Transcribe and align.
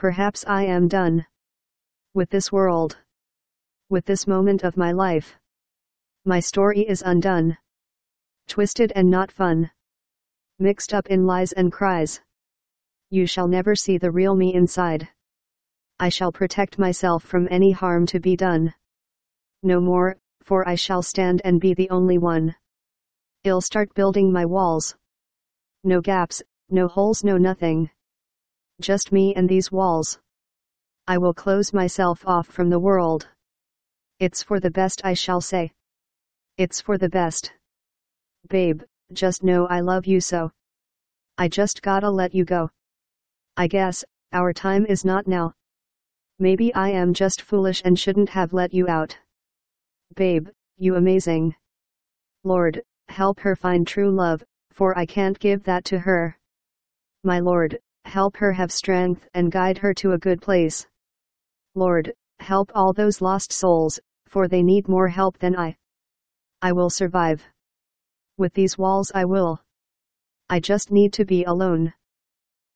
Perhaps 0.00 0.46
I 0.46 0.62
am 0.62 0.88
done. 0.88 1.26
With 2.14 2.30
this 2.30 2.50
world. 2.50 2.96
With 3.90 4.06
this 4.06 4.26
moment 4.26 4.64
of 4.64 4.78
my 4.78 4.92
life. 4.92 5.36
My 6.24 6.40
story 6.40 6.88
is 6.88 7.02
undone. 7.02 7.58
Twisted 8.48 8.94
and 8.96 9.10
not 9.10 9.30
fun. 9.30 9.70
Mixed 10.58 10.94
up 10.94 11.08
in 11.08 11.26
lies 11.26 11.52
and 11.52 11.70
cries. 11.70 12.18
You 13.10 13.26
shall 13.26 13.46
never 13.46 13.76
see 13.76 13.98
the 13.98 14.10
real 14.10 14.34
me 14.34 14.54
inside. 14.54 15.06
I 15.98 16.08
shall 16.08 16.32
protect 16.32 16.78
myself 16.78 17.22
from 17.22 17.46
any 17.50 17.70
harm 17.70 18.06
to 18.06 18.20
be 18.20 18.36
done. 18.36 18.72
No 19.62 19.82
more, 19.82 20.16
for 20.40 20.66
I 20.66 20.76
shall 20.76 21.02
stand 21.02 21.42
and 21.44 21.60
be 21.60 21.74
the 21.74 21.90
only 21.90 22.16
one. 22.16 22.56
I'll 23.44 23.60
start 23.60 23.92
building 23.92 24.32
my 24.32 24.46
walls. 24.46 24.96
No 25.84 26.00
gaps, 26.00 26.40
no 26.70 26.88
holes, 26.88 27.22
no 27.22 27.36
nothing. 27.36 27.90
Just 28.80 29.12
me 29.12 29.34
and 29.34 29.46
these 29.46 29.70
walls. 29.70 30.18
I 31.06 31.18
will 31.18 31.34
close 31.34 31.74
myself 31.74 32.26
off 32.26 32.46
from 32.46 32.70
the 32.70 32.78
world. 32.78 33.28
It's 34.18 34.42
for 34.42 34.58
the 34.58 34.70
best, 34.70 35.02
I 35.04 35.12
shall 35.12 35.42
say. 35.42 35.72
It's 36.56 36.80
for 36.80 36.96
the 36.96 37.08
best. 37.10 37.52
Babe, 38.48 38.82
just 39.12 39.42
know 39.42 39.66
I 39.66 39.80
love 39.80 40.06
you 40.06 40.20
so. 40.20 40.50
I 41.36 41.48
just 41.48 41.82
gotta 41.82 42.08
let 42.08 42.34
you 42.34 42.46
go. 42.46 42.70
I 43.56 43.66
guess, 43.66 44.02
our 44.32 44.52
time 44.54 44.86
is 44.86 45.04
not 45.04 45.26
now. 45.26 45.52
Maybe 46.38 46.72
I 46.74 46.88
am 46.88 47.12
just 47.12 47.42
foolish 47.42 47.82
and 47.84 47.98
shouldn't 47.98 48.30
have 48.30 48.54
let 48.54 48.72
you 48.72 48.88
out. 48.88 49.18
Babe, 50.14 50.48
you 50.78 50.96
amazing. 50.96 51.54
Lord, 52.44 52.82
help 53.08 53.40
her 53.40 53.56
find 53.56 53.86
true 53.86 54.10
love, 54.10 54.42
for 54.70 54.96
I 54.96 55.04
can't 55.04 55.38
give 55.38 55.64
that 55.64 55.84
to 55.86 55.98
her. 55.98 56.38
My 57.24 57.40
Lord, 57.40 57.78
help 58.10 58.36
her 58.36 58.52
have 58.52 58.72
strength 58.72 59.28
and 59.34 59.52
guide 59.52 59.78
her 59.78 59.94
to 59.94 60.12
a 60.12 60.18
good 60.18 60.42
place. 60.42 60.86
Lord, 61.76 62.12
help 62.40 62.72
all 62.74 62.92
those 62.92 63.20
lost 63.20 63.52
souls, 63.52 64.00
for 64.26 64.48
they 64.48 64.62
need 64.62 64.88
more 64.88 65.08
help 65.08 65.38
than 65.38 65.56
I. 65.56 65.76
I 66.60 66.72
will 66.72 66.90
survive. 66.90 67.42
With 68.36 68.52
these 68.52 68.76
walls 68.76 69.12
I 69.14 69.24
will. 69.24 69.62
I 70.48 70.58
just 70.58 70.90
need 70.90 71.12
to 71.14 71.24
be 71.24 71.44
alone. 71.44 71.92